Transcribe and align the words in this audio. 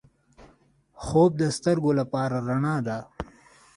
خوب 1.03 1.31
د 1.41 1.43
سترګو 1.57 1.91
لپاره 1.99 2.35
رڼا 2.47 2.75
ده 2.87 2.97